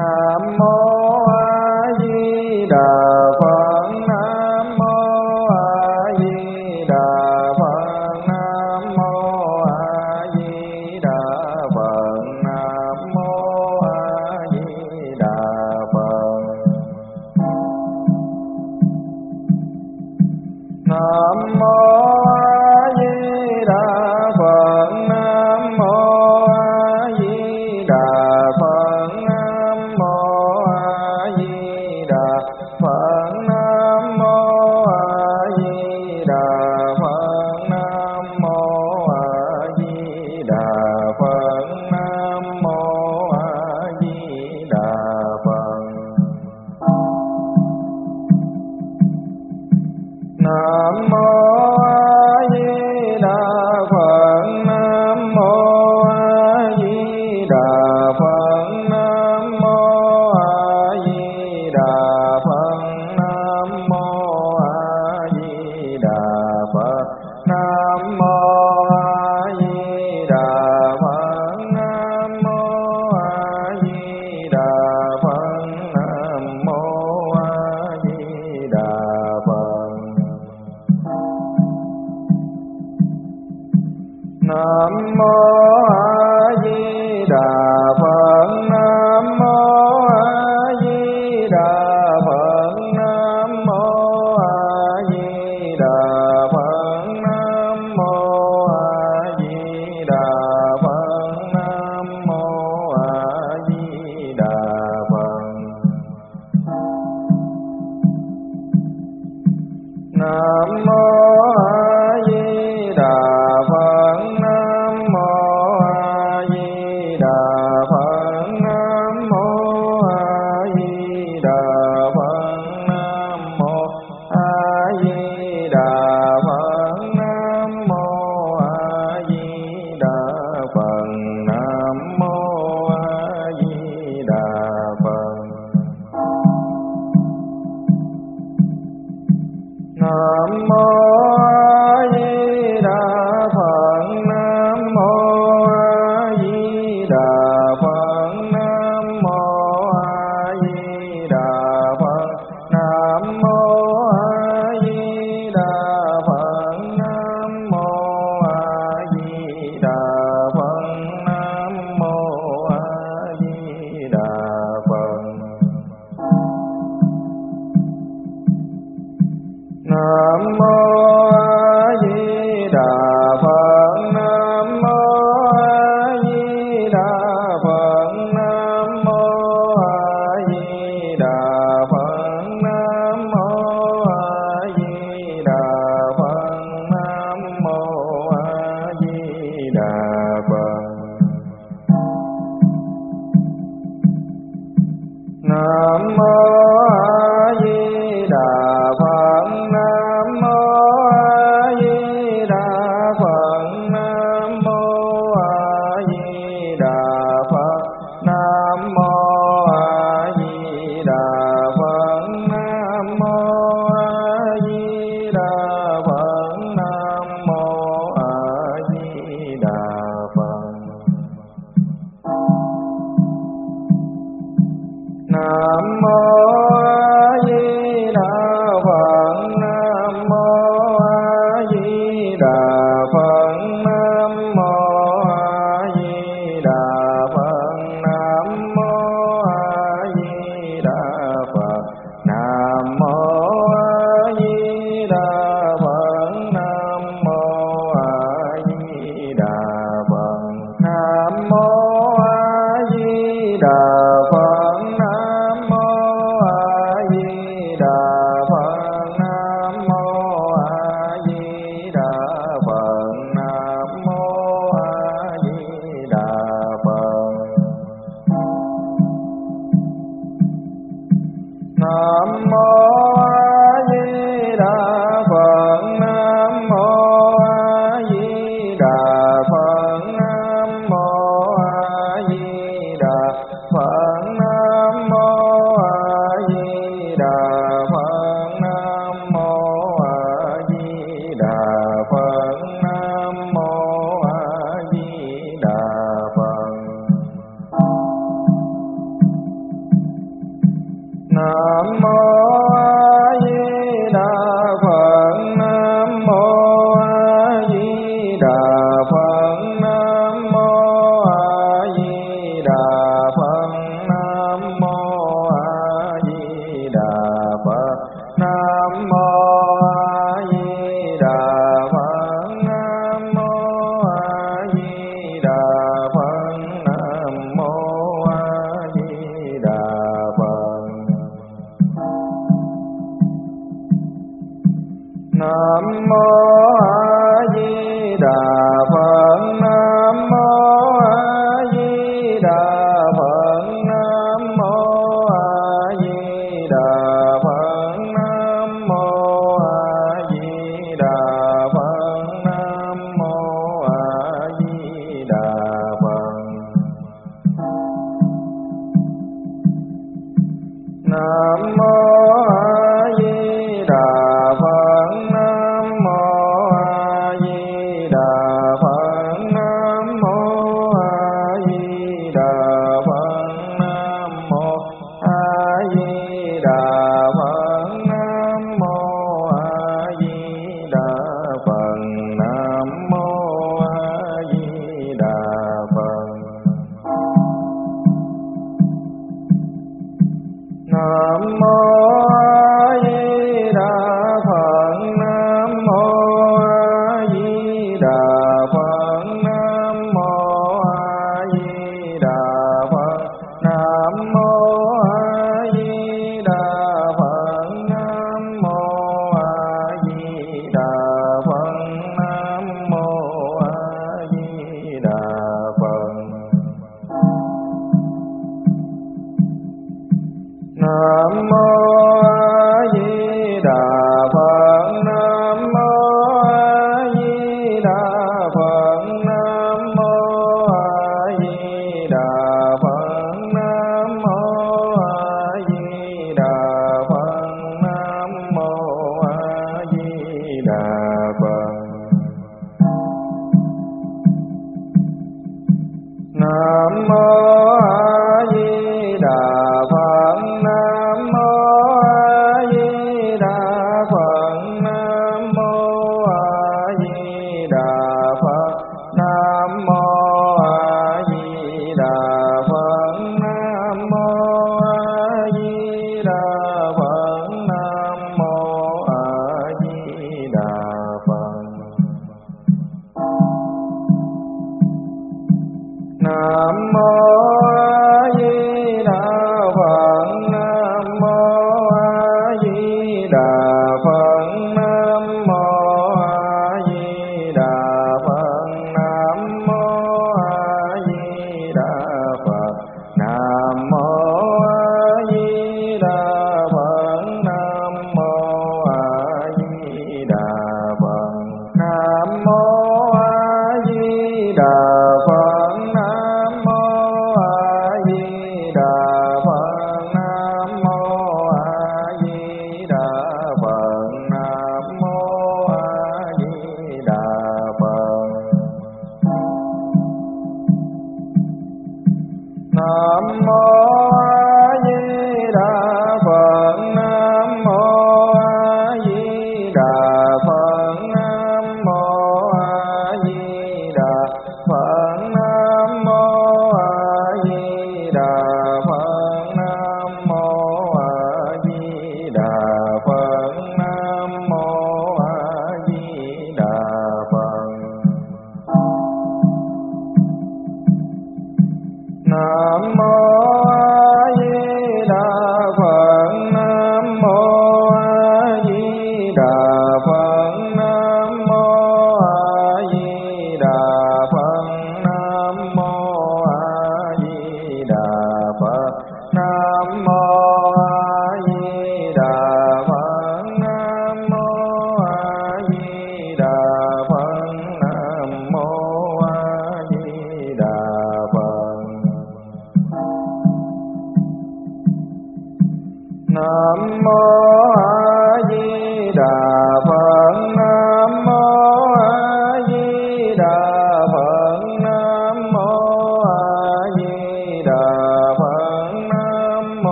[0.00, 0.76] nam mô
[1.36, 3.09] a di đà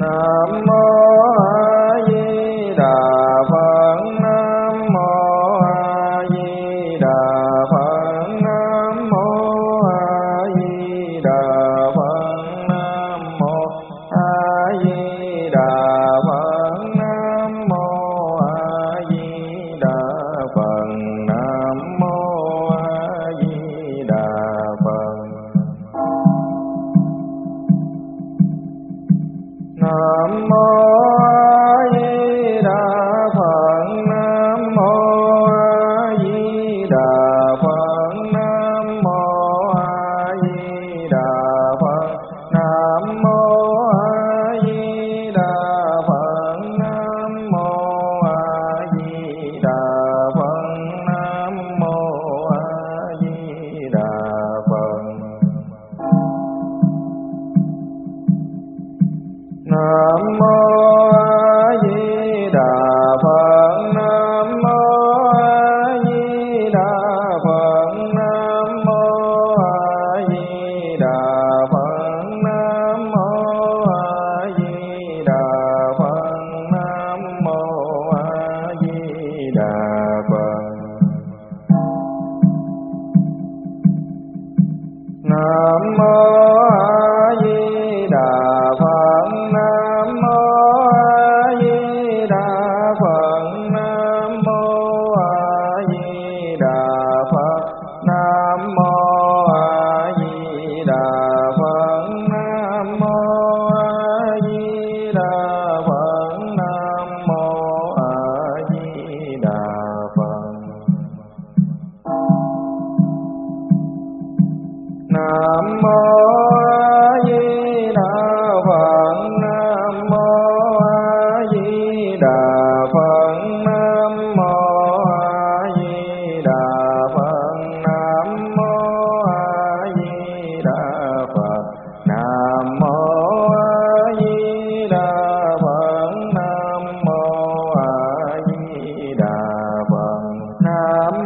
[0.00, 1.59] Nam mô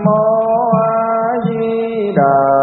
[0.05, 0.21] mô
[0.79, 2.54] A Di Đà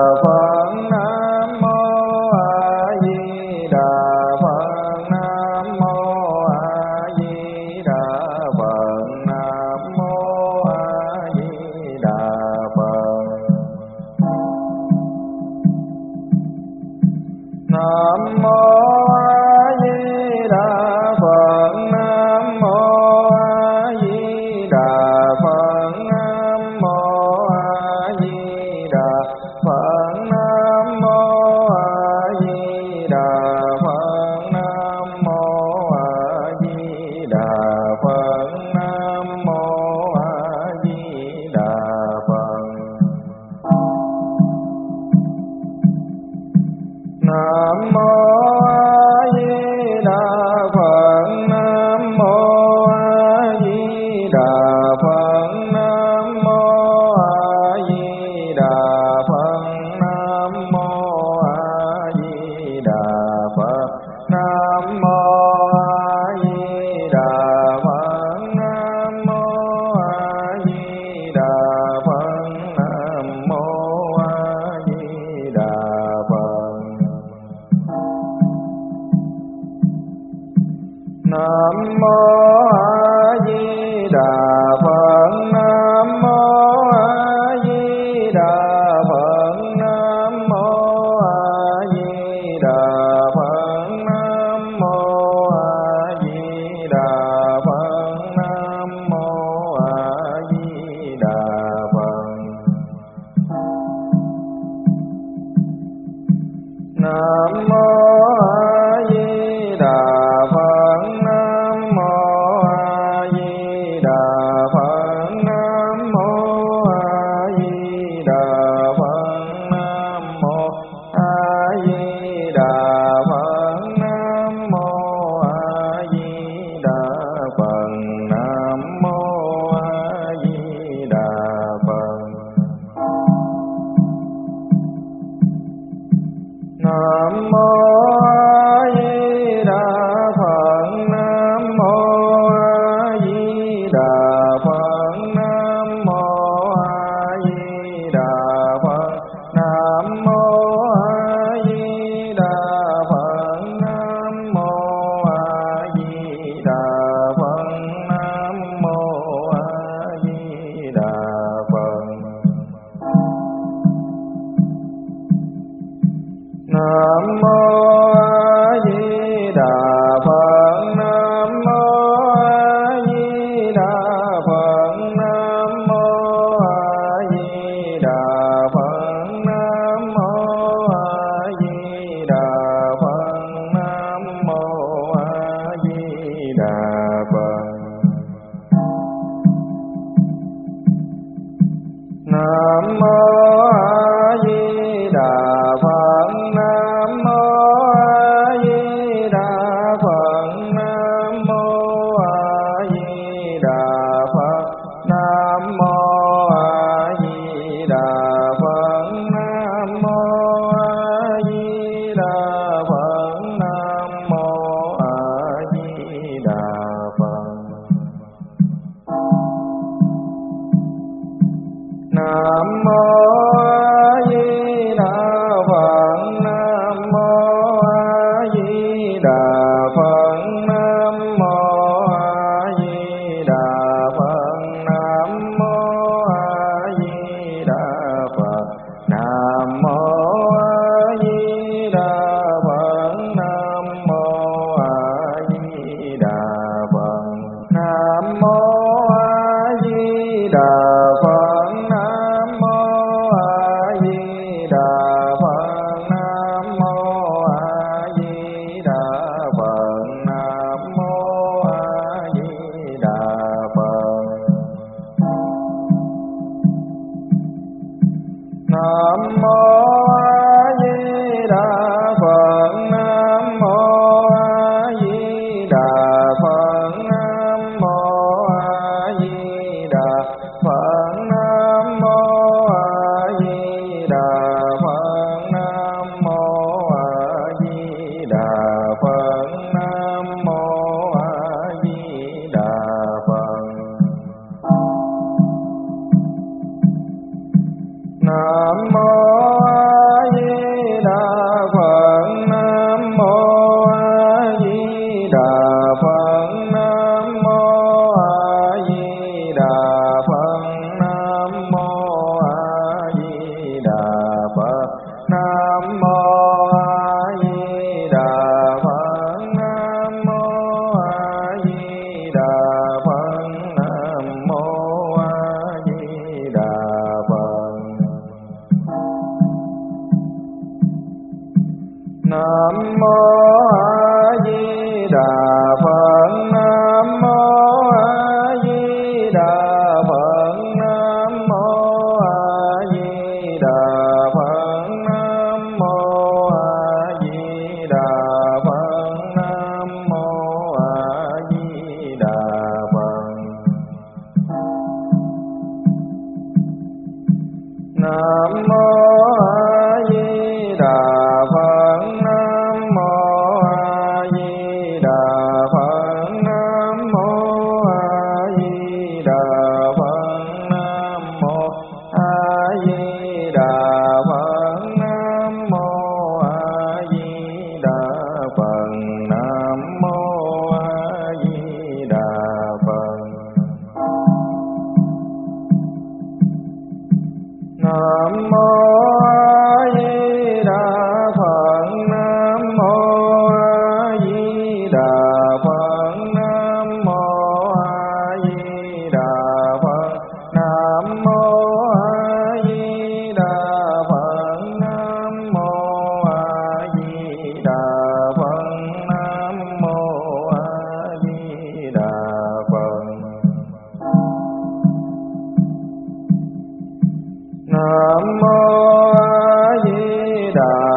[420.53, 420.90] cha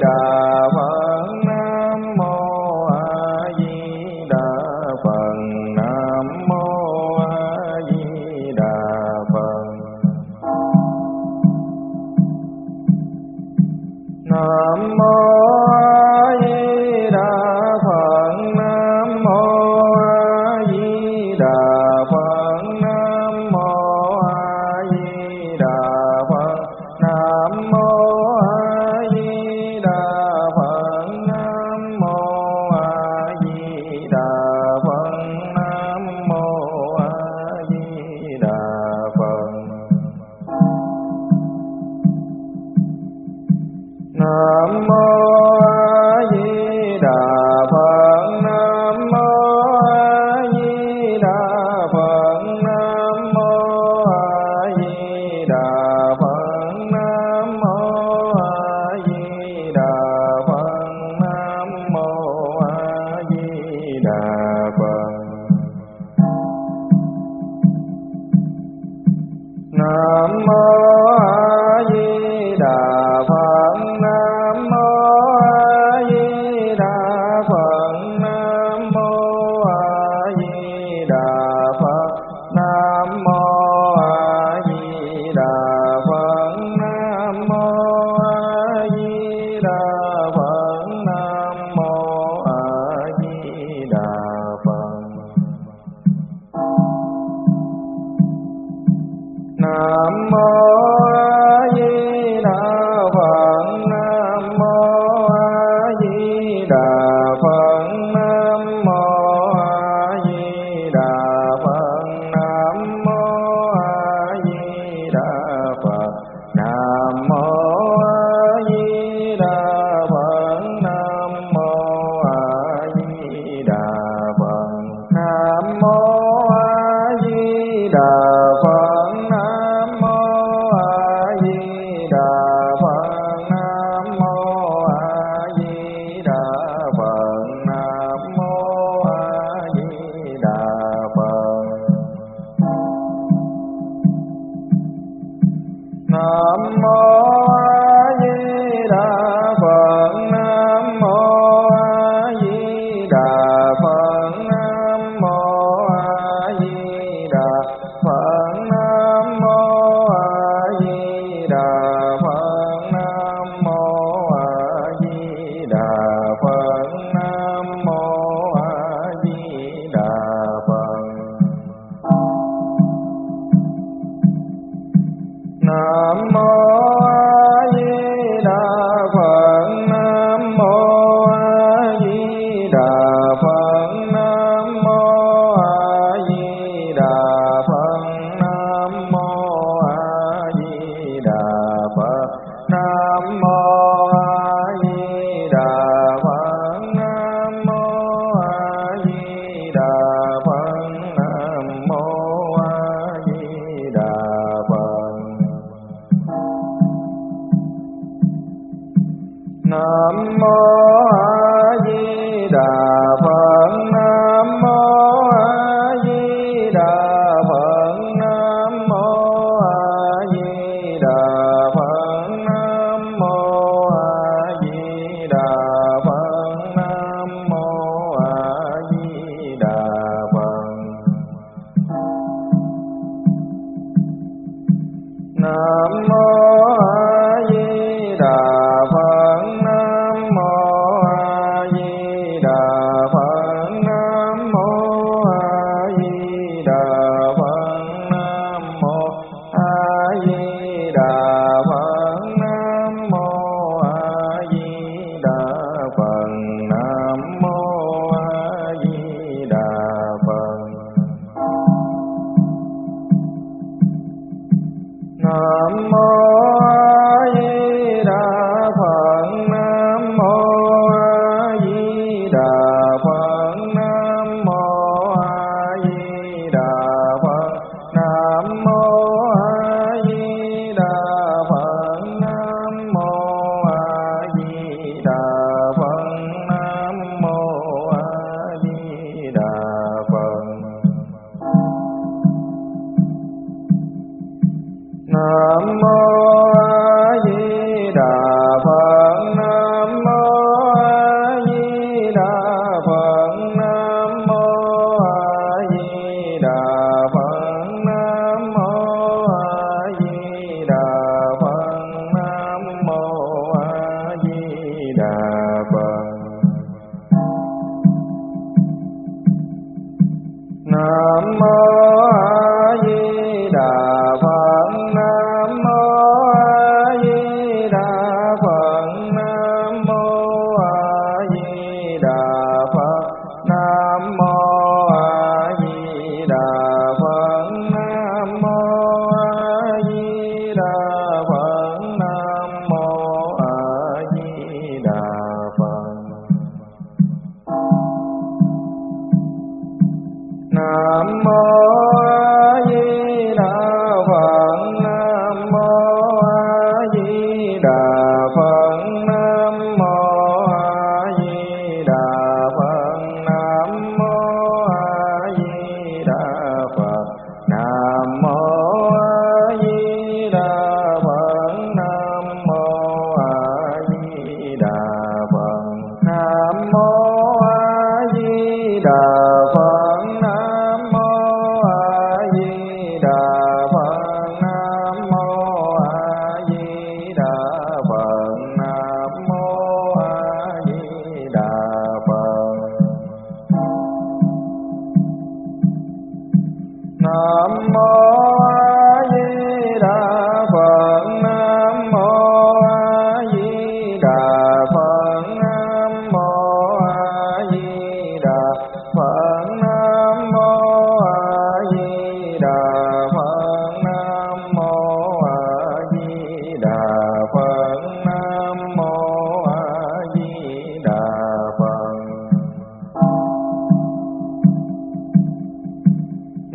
[0.00, 0.37] đà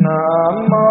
[0.04, 0.83] Nam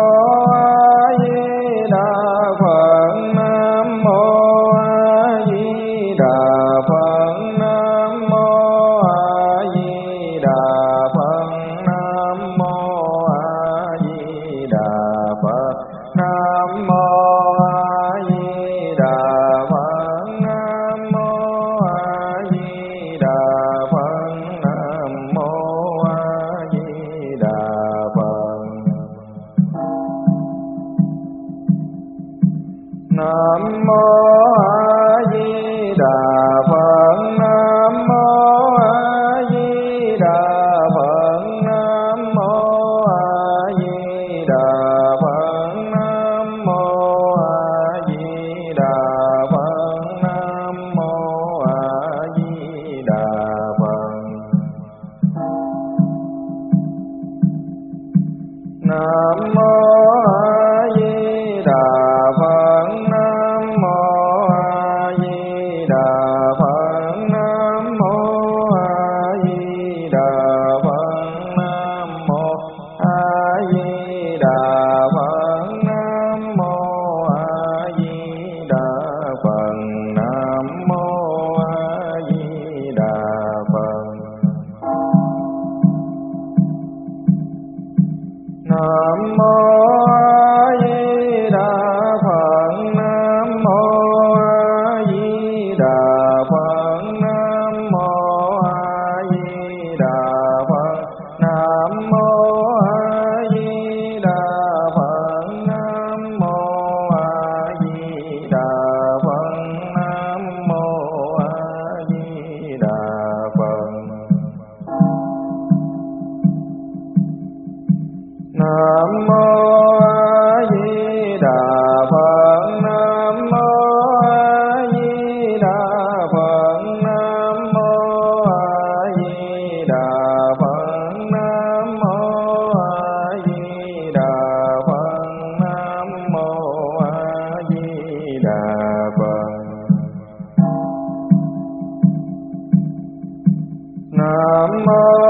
[144.85, 145.22] Brahma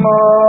[0.00, 0.39] Brahma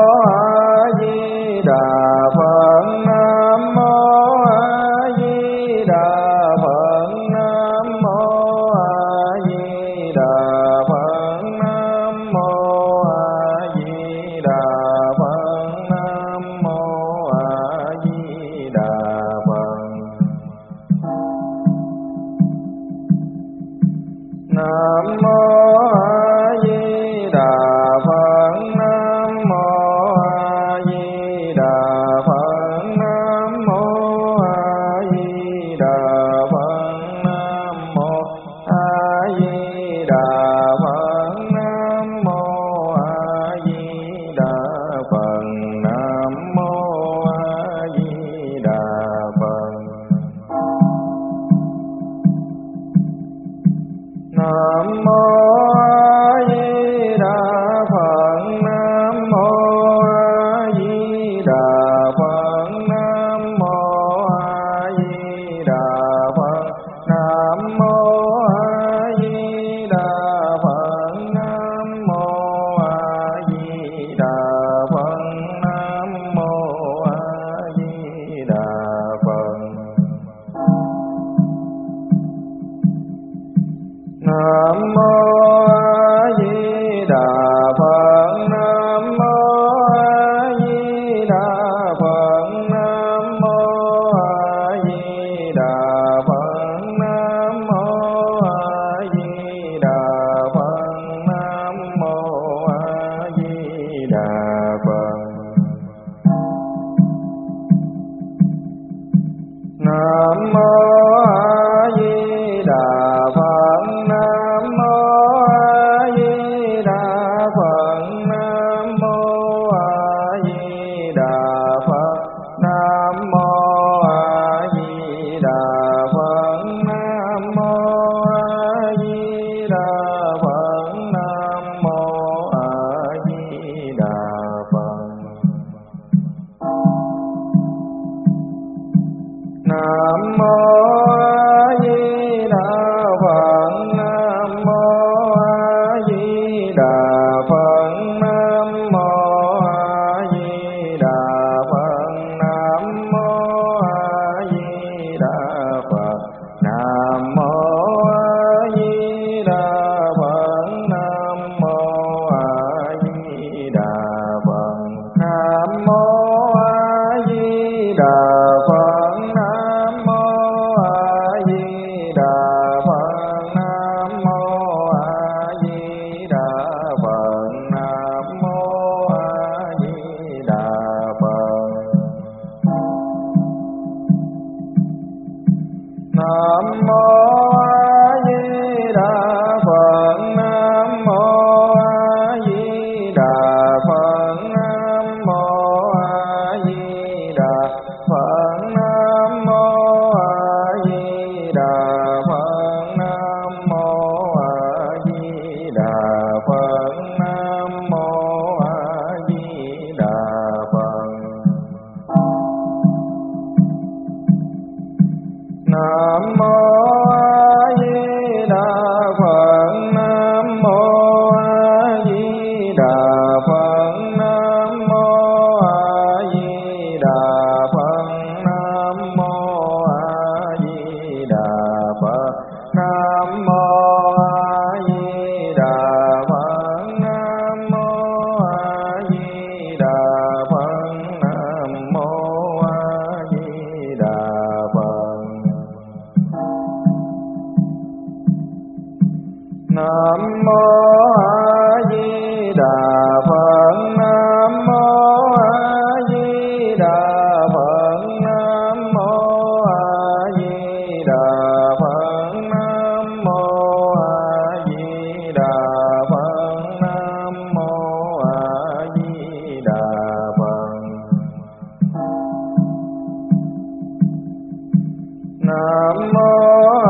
[275.52, 276.81] Nam